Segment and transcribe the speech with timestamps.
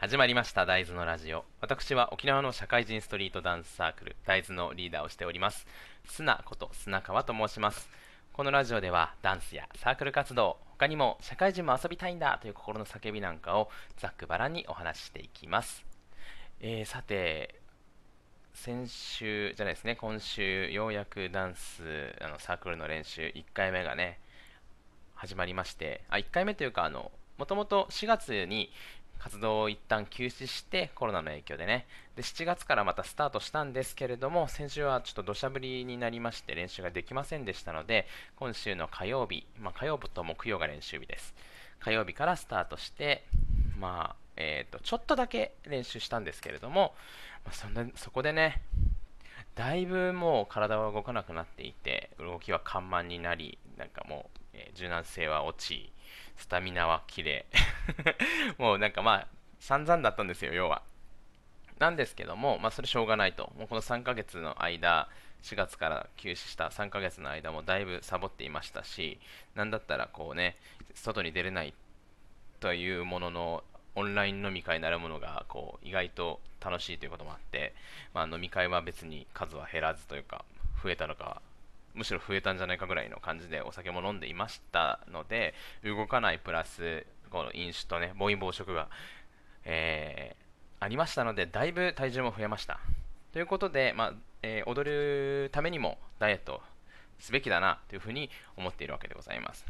[0.00, 1.44] 始まりました大豆のラジオ。
[1.60, 5.66] 私は沖縄の社会人ストリートダンスサークル大豆のリーダーをしております。
[6.06, 7.86] 砂こと砂川と申します。
[8.32, 13.68] このラジオではダンスやサークル活動他にも社会人も遊びたいんだという心の叫びなんかを
[13.98, 15.84] ざっくばらんにお話ししていきます、
[16.60, 17.60] えーさて
[18.54, 24.18] 先週じゃないですね今週ようやくダンスあのサークルの練習1回目がね
[25.14, 28.70] 始まりましてあ1回目というかあのもともと4月に
[29.20, 31.86] 活動を一旦休止してコロナの影響でね。
[32.16, 38.06] で7月からまたスタートしたんですけれども先週はちょっと土砂降りになりまして練習ができませんでしたので
[38.36, 41.34] 今週の火曜日、まあ、火曜日と木曜が練習日です。
[41.78, 43.24] 火曜日からスタートして
[43.78, 46.94] まあえー、とちょっとだけ練習したんですけれども、
[47.44, 48.62] まあ、そんなそこでね
[49.54, 55.92] だいぶもう体は動かなくなっていて動きは緩慢になりなんかもう、えー柔軟性は落ち
[56.36, 57.46] スタミナは切れ。
[58.58, 59.26] もうなんかまあ
[59.58, 60.82] 散々だったんですよ要は。
[61.78, 63.52] なんですけども、まあ、それしょうがないと。
[63.56, 65.08] もうこの3ヶ月の間
[65.42, 69.18] 4月から休止した3ヶ月の間もだいぶサボっていましたし
[69.54, 70.56] なんだったらこうね
[70.94, 71.74] 外に出れない
[72.60, 77.74] というもののオンライン飲み会なるものがこう意外と楽しいということもあって、
[78.12, 80.44] まあ、飲み会は別に数は減らずというか
[80.82, 81.40] 増えたのか
[81.94, 88.88] むしろ増えたんじゃないかぐらいの感じでお酒も飲んでいましたので動かないプラスこの飲酒とね暴飲暴食が、
[89.64, 90.40] えー
[90.82, 92.80] ありましたのでだいぶ体重も増えました。
[93.34, 96.62] ということで、まあえー踊るためにもダイエット
[97.18, 99.66] すべきだなというふうに思っているわけでございます、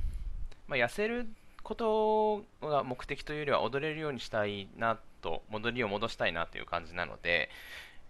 [0.68, 1.26] まあ、痩せる
[1.62, 7.50] ことが目的というよりは踊れるようにしたいなと戻りを戻したいなという感じなので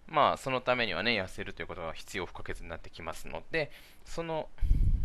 [0.07, 3.71] まあそのためにはね痩せるということが必要不可欠になってきますので
[4.05, 4.49] その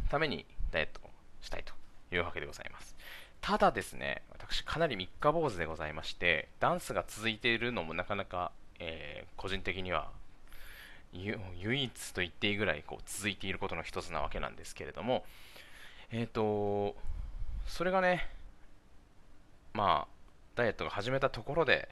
[0.08, 1.72] ためにダイエットをしたいと
[2.14, 2.97] いうわけでございます。
[3.41, 10.08] ただですね私かなり三日坊主でございましてダンスが続いているのもなかなか、えー個人的には
[11.12, 15.25] 唯一と言っていいぐらいこう続いていることの一つなわけなんですけれども
[16.10, 16.97] えっ、と
[17.66, 18.28] それがね
[19.72, 20.16] まあ
[20.56, 21.88] ダイエットが始めたところで、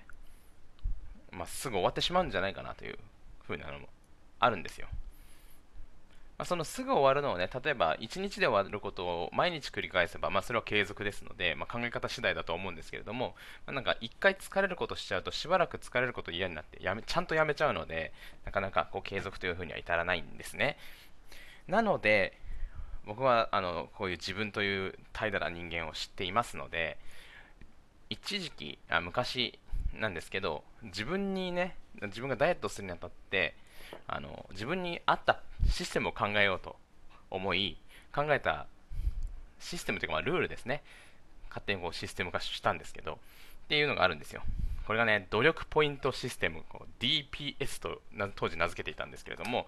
[1.37, 2.99] まあ、すぐ終わってしまうんじゃないかなという
[3.47, 3.89] ふうなのも
[4.41, 4.89] あるんですよ。
[6.37, 13.37] まあ、そのすぐ終わるのをね、例えば1日で終わることを毎日繰り返せば、まあ、それは継続ですので、まあ、考え方次第だと思うんですけれども、
[13.67, 18.12] まあ、なんか1回疲れることしちゃうと、しばらく疲れること嫌になってやめ、ちゃんとやめちゃうので、
[18.45, 20.77] なかなかこう継続というふうには至らないんですね。
[21.69, 22.37] なので、
[23.06, 26.99] 僕はあのこういう自分という怠惰な人間を知っていますので、
[28.11, 29.59] 一時期あ昔
[30.00, 33.55] なんですけど自分にね自分がダイエットするにあたって
[34.06, 36.77] あの自分に合ったシステムを考えようと
[37.31, 37.77] 思い
[38.15, 38.66] 考えた
[39.59, 40.83] システムというか、まあ、ルールですね。
[41.49, 43.16] 勝手にこうシステム化したんですけどっ
[43.69, 44.43] ていうのがあるんですよ。
[44.87, 48.03] これがね努力ポイントシステムこう DPS と
[48.34, 49.66] 当時名付けていたんですけれども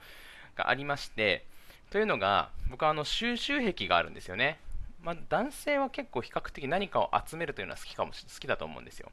[0.57, 1.47] がありまして
[1.91, 4.59] というのが僕はあの収集癖があるんですよね。
[5.03, 9.13] まあ、男性は結構比較的何かを集めるというのは好きかもし好きだと思うんですよ。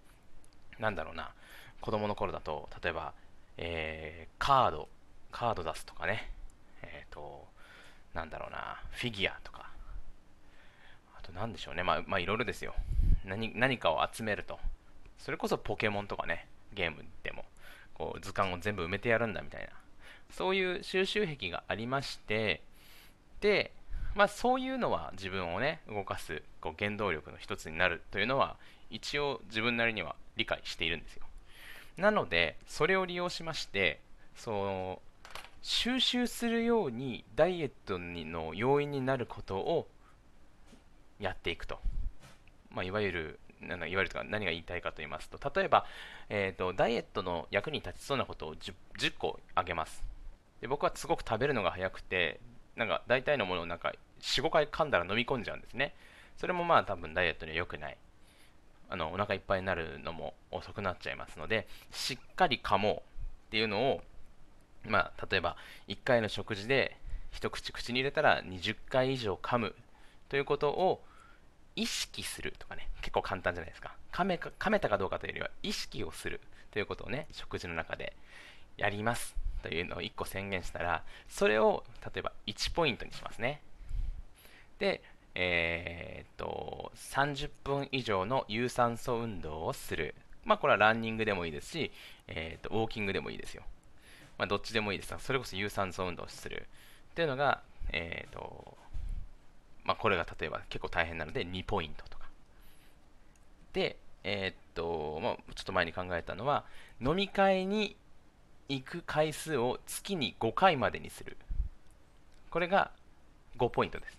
[0.79, 1.33] なんだろうな、
[1.81, 3.13] 子供の頃だと、例えば、
[3.57, 4.89] えーカード、
[5.31, 6.29] カード出すとかね、
[6.81, 7.45] えっ、と、
[8.13, 9.69] なんだろうな、フィギュアとか、
[11.17, 12.73] あと何でしょうね、まあ、まあ、いろいろですよ。
[13.25, 13.57] 何。
[13.57, 14.59] 何かを集めると。
[15.17, 17.45] それこそポケモンとかね、ゲームでも、
[17.93, 19.69] こう図鑑を全部埋めてやるんだみたいな、
[20.31, 22.61] そういう収集癖がありまして、
[23.39, 23.71] で、
[24.15, 28.57] まあ、そういうのは自分をね動かすこう原動力の一つになるというのは
[28.89, 31.25] 一応自分なりには理解しているんですよ。
[31.97, 33.99] なのでそれを利用しまして
[34.35, 35.01] その
[35.61, 39.87] 収集するようにダイエットにの要因になることを
[41.19, 41.79] やっていくと、
[42.71, 45.85] まあ、いわゆるなんだいわゆるとか何が言いたいかと言いますと例えば、
[46.29, 50.03] えー、とダイエットの役に立ちそうなことを 10, 10個あげます。
[50.59, 52.39] で僕はすごく食べるのが早くて
[52.75, 55.93] なんか大体のものをなんか45回噛んだら飲み込んじゃうんですね。
[56.37, 57.97] それもまあ多分ダイエットには良くない。
[58.89, 62.99] あのお腹いっぱいになるのも遅くなっちゃいますのでしっかり噛もうっ
[63.49, 64.01] ていうのを
[64.87, 65.55] まあ例えば
[65.87, 66.95] 1回の食事で
[67.31, 69.73] 一口口に入れたら20回以上噛む
[70.29, 71.01] ということを
[71.75, 72.87] 意識するとかね。
[73.01, 73.95] 結構簡単じゃないですか。
[74.11, 76.39] 噛めか噛めたかどうかというよりは意識をする
[76.71, 78.13] ということをね食事の中で
[78.77, 79.42] やります。
[79.63, 83.61] というのを1個宣言したらそれを例えば1ポイントにしますね。
[84.77, 85.01] で
[85.35, 90.13] えーっと30分以上の有酸素運動をする。
[90.45, 91.91] まあこれはランニングでもいいですし、
[92.27, 93.63] えーっとウォーキングでもいいですよ。
[94.37, 95.11] まあどっちでもいいです。
[95.11, 96.67] がそれこそ有酸素運動をする。
[97.11, 97.61] っていうのが
[97.91, 98.77] えーっと
[99.85, 102.25] まあこれが例えば結構大変なので2ポイントとか。
[103.71, 106.65] でえーっとまあちょっと前に考えたのは
[107.01, 107.95] 飲み会に
[108.69, 111.37] 行く回数を月に5回までにする。
[112.49, 112.91] これが
[113.57, 114.17] 5ポイントです。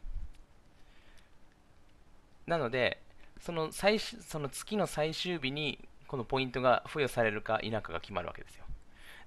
[2.47, 3.01] なので
[3.41, 8.65] その最その月の最終日にこのポイントが付与されるか否かが決まるわけですよ。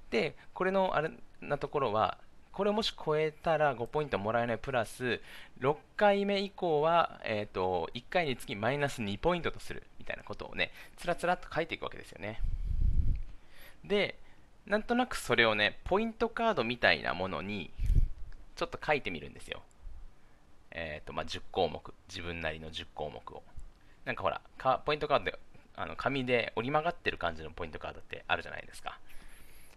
[0.09, 1.11] でこれのあれ
[1.41, 2.17] なところは
[2.51, 5.21] これをもし超えたら5ポイントもらえないプラス
[5.59, 12.41] 6回目以降は、えーと、1回につきマイナス2ポイントとするみたいなことをねつらつらと書いていくわけですよね。
[13.83, 14.17] で
[14.67, 17.71] なんとなくそれをねポイントカードみたいなものに
[18.55, 19.61] ちょっと書いてみるんですよ。
[20.71, 23.43] えっ、ー、とまあ10項目自分なりの10項目を。
[24.03, 24.41] なんかほら
[24.85, 25.39] ポイントカードで
[25.75, 28.99] あの紙で折り曲がってる感じのポイントカードってあるじゃないですか。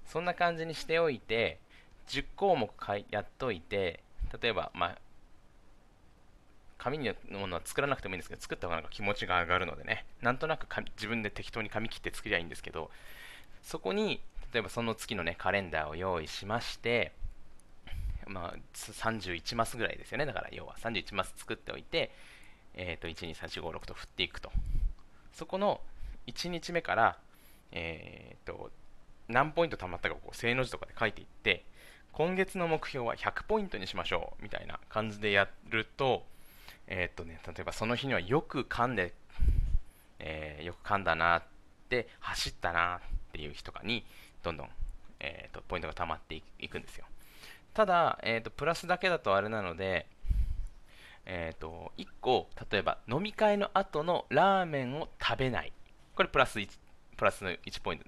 [0.07, 1.61] そんな感じにしておいて
[2.09, 2.69] 10項目
[3.11, 4.03] やっといて
[4.43, 4.99] 例えば、まあ、
[6.79, 10.05] 紙のものは作らなくてもいいんですけど作った方がなんか気持ちが上がるのでね。
[10.21, 10.67] なんとなく
[10.97, 12.91] 自分で適当に紙切って作りゃいいんですけど
[13.63, 14.21] そこに
[14.53, 17.13] 例えばその月のねカレンダーを用意しまして
[18.31, 20.25] まあ、31マスぐらいですよね。
[20.25, 22.11] だから要は31マス作っておいて、
[22.75, 24.53] えー、と123456と振っていくと。
[25.33, 25.81] そこの
[26.27, 27.19] 1日目から、
[27.73, 28.71] えー、と
[29.29, 31.65] 何ポイント貯まったかをこう正の字とかで書いていって
[32.13, 36.25] 今月の目標は100ポイントにしましょうみたいな感じでやると,、
[36.87, 39.15] えーとね、例えばその日にはよく噛んで、
[40.19, 41.43] えー、よく噛んだなっ
[41.89, 43.01] て走ったなっ
[43.33, 44.05] ていう日とかに
[44.43, 44.69] どんどん、
[45.21, 47.07] えーと、ポイントが溜まっていくんですよ。
[47.75, 50.07] ただ、えーと、プラスだけだとあれなので、
[51.27, 55.73] えーと、1個例えば飲み会の後のラーメンを食べない。
[56.15, 56.69] これプラス1
[57.17, 57.99] プラスの1ポイン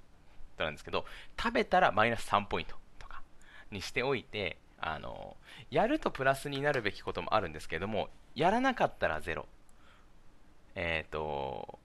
[0.57, 1.05] トなんですけど
[1.41, 3.23] 食べたらマイナス3ポイントとか
[3.71, 5.37] にしておいてあの
[5.71, 9.47] やるとプラスになるべきこともあるんですけどもやらなかったらゼロ。
[10.75, 11.79] えっ、ー、と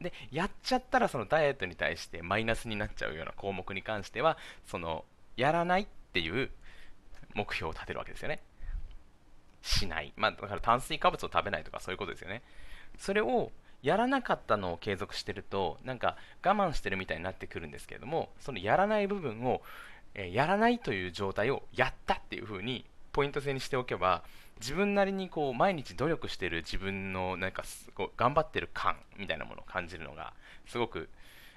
[0.00, 5.04] でやっちゃったらそのダイエットに対してマイナスになっちゃうような項目に関してはその
[5.36, 6.50] やらないっていう
[7.34, 8.42] 目標を立てるわけですよね。
[9.62, 12.42] しない、まあ、だから炭水化物を食べないとかそういうことですよね。
[12.98, 13.50] それを
[13.82, 19.62] やらなかったのを継続してるとなんか我慢してるみたいになってくるんですけれどもそのやらない部分を
[20.16, 24.24] えやらないという状態をやったっていう風にポイント制にしておけば
[24.60, 30.32] 自分なりにこう毎日努力してる自分のなんかすご頑張ってる感みたいなものを感じるのが
[30.66, 31.08] すごく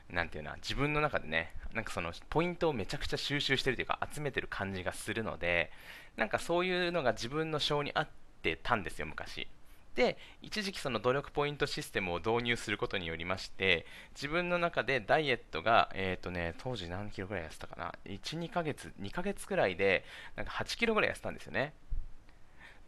[0.09, 5.71] なんていうな自分の中でねなんかそのポイントをめちゃくちゃ収集してるというか集めてる感じがするので
[6.17, 8.07] なんかそういうのが自分の性に合っ
[8.41, 9.47] てたんですよ昔。
[9.95, 13.85] で一時期その努力ポイントシステムを導入することによりまして
[14.15, 20.05] 自分の中でダイエットが、えーとね、当時何キロぐらい痩せたかな？12ヶ月2ヶ月くらいで
[20.35, 21.73] なんか8キロぐらい痩せたんですよね。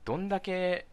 [0.05, 0.85] どんだけ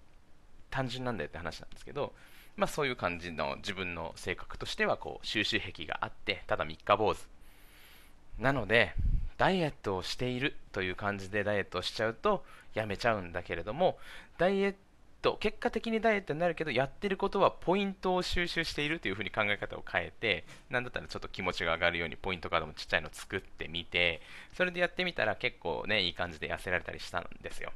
[0.70, 2.12] 単純なんだよって話なんですけど
[2.56, 7.26] まあそういう感じの自分の性格としてはこう収集癖があってただ3日坊主。
[8.38, 8.94] なので
[9.36, 12.44] ダイエットをしているという感じでダイエットをしちゃうと
[12.74, 13.98] やめちゃうんだけれども
[14.36, 14.74] ダイエッ
[15.22, 24.20] ト結果的にダイエットになるけどやってることはポイントを収集しているというふうに考え方を変えてなんだったらちょっと気持ちが上がるようにポイントカードもちっちゃいの作ってみて
[24.56, 27.72] それでやってみたら結構ねいい感じで痩せられたりしたんですよ。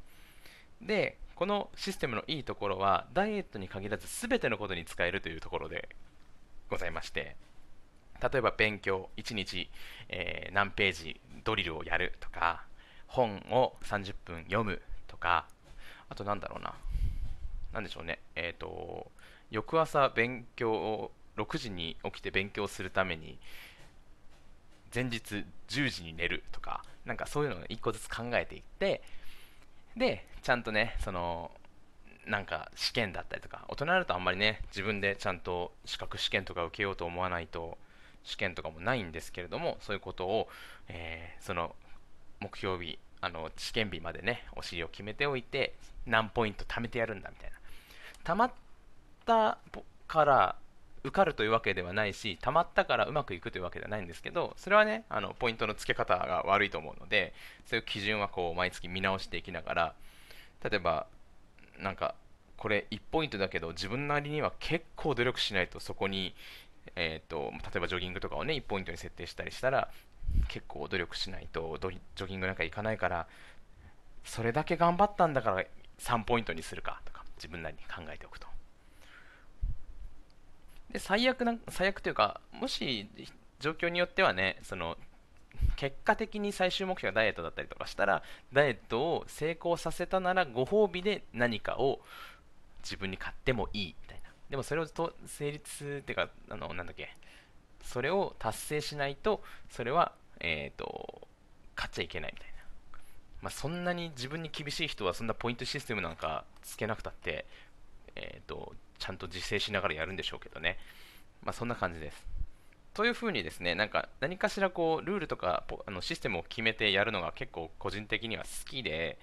[0.80, 5.88] でこのシステムのいいところはダイエットに限らず全てのことに使えるというところで
[6.70, 7.34] ございまして
[8.22, 9.68] 例えば勉強1日、
[10.08, 12.62] えー、何ページドリルをやるとか
[13.08, 15.46] 本を30分読むとか
[16.08, 16.74] あとなんだろうな
[17.72, 19.10] なんでしょうね、えっ、ー、と、
[19.50, 23.38] 翌朝勉強を、6時に起きて勉強するために、
[24.94, 29.02] 前日10時に寝るとか、なんかそういうのを1個ずつ考えていって、
[29.96, 31.50] で、ちゃんとね、その、
[32.26, 37.78] なんか試験だったりとか、大人になるとあんまりね、自分でちゃんと資格試験とか受けようと思わないと、
[38.24, 40.48] 試験とかもないんですけれども、そういうことを、
[40.88, 41.74] えー、その
[42.40, 45.74] 目標日、あの試験日までね、お尻を決めておいて、
[46.06, 47.56] 何ポイント貯めてやるんだみたいな。
[48.24, 48.52] 溜まっ
[49.26, 49.58] た
[50.06, 50.56] から
[51.04, 57.32] 受かるというわけではないし、溜まったからうまくいくというわけではないんですけど、それはね、あのポイントの付け方が悪いと思うので、
[57.66, 59.94] そういう基準はこう毎月見直していきながら、
[60.62, 61.06] 例えば、
[61.78, 62.14] なんか、
[62.56, 66.34] これ1ポイントだけど、自分なりには結構努力しないとそこに、
[66.94, 69.88] えーと、例えばジョギングとかをね、1ポイントに設定したりしたら、
[70.48, 71.78] 結構努力しないと
[72.14, 73.26] ジョギングなんか行かないから、
[74.24, 75.64] それだけ頑張ったんだから
[75.98, 77.22] 3ポイントにするかとか。
[77.42, 78.46] 自分なりに考えておくと。
[80.92, 83.08] で最悪な最悪というかもし
[83.60, 84.96] 状況によってはねその
[85.76, 88.22] 結果的に最終目標がダイエットだったりとかしたら
[88.52, 92.00] ダイエットを成功させたならご褒美で何かを
[92.82, 94.30] 自分に買ってもいいみたいな。
[94.50, 97.16] でもそれをと成立っていうかあのなんだっけ
[97.82, 101.22] それを達成しないとそれは、えーと、
[101.76, 102.54] 勝っちゃいけないみたいな、
[103.42, 107.46] まあ、そんなに自分に厳しい人はそんなポイントシステムなんかつけなくたって、
[108.14, 110.78] えーと、ちゃんと自制しながらやるんでしょうけどね、
[111.42, 112.24] まあ、そんな感じです。
[112.94, 119.18] というふうにですね、なんか何かしらこうルールとかあのシステムを決めてやるのが結構個人的には好きで、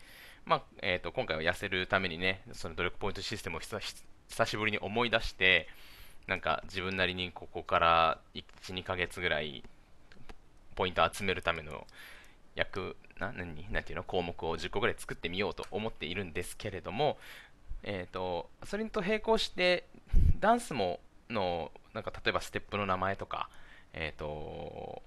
[0.46, 5.70] まあえーと、今回は痩せるためにね、その努力ポイントシステムを久しぶりに思い出して、
[6.28, 8.44] なんか自分なりにここから1、
[8.74, 9.64] 2ヶ月ぐらい
[10.76, 11.88] ポイント集めるための
[12.56, 17.18] 役、な何なんていうの項目を10個ぐらい作ってみようと思っているんですけれども、
[17.84, 19.86] えーと、それと並行して
[20.40, 23.50] ダンスものなんか例えばステップの名前とか、
[23.94, 25.02] えーと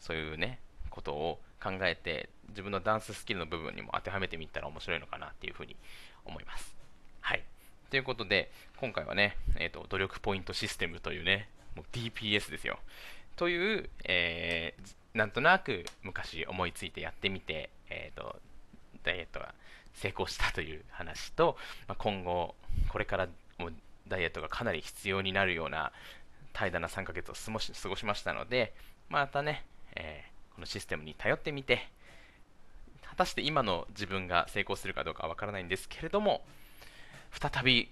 [0.00, 0.58] そういうね
[0.90, 5.76] ことを考えて自分のダンススキルの部分にも当てはめてみたら面白いのかなっていうふうに
[6.24, 6.74] 思います。
[7.20, 7.44] はい。
[7.88, 12.78] ということで、今回はね、えーと、努力ポイントシステムというね、もう DPS ですよ。
[13.36, 18.11] という、えー、なんとなく昔思いついてやってみて、え、
[19.04, 19.54] ダイエットが
[19.94, 21.56] 成功したという話と、
[21.88, 22.54] まあ、今後、
[22.88, 23.28] これから
[23.58, 23.70] も
[24.08, 25.92] ダイエットがかなり必要になるような
[26.52, 28.74] 怠惰な3ヶ月を過ごし過ごしましたので、
[29.08, 31.88] またね、えー、このシステムに頼ってみて、
[33.02, 36.42] 果たして今の自分が成功するかどうかわからないんですけれども、
[37.30, 37.90] 再び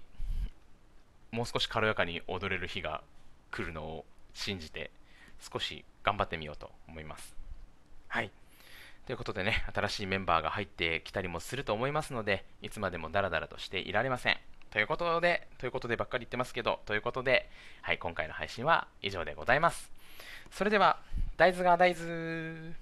[1.32, 3.02] もう少し軽やかに踊れる日が
[3.50, 4.90] 来るのを信じて、
[5.52, 7.36] 少し頑張ってみようと思います。
[8.08, 8.30] はい。
[9.06, 14.36] ということでね、新しいメンバーが入ってきたりもすると思いますので、いつまでもダラダラとしていられません。
[14.70, 17.50] ということで、ということでばっかり言ってますけど、ということで、
[17.82, 19.90] はい、今回の配信は以上でございます。
[20.52, 21.00] それでは、
[21.36, 22.74] 大豆が大豆